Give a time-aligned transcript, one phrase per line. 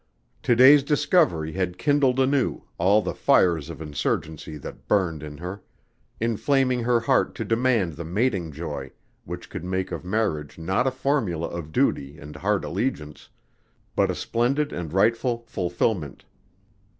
[0.41, 5.61] To day's discovery had kindled anew all the fires of insurgency that burned in her,
[6.19, 8.89] inflaming her heart to demand the mating joy
[9.25, 13.29] which could make of marriage not a formula of duty and hard allegiance,
[13.95, 16.25] but a splendid and rightful fulfillment.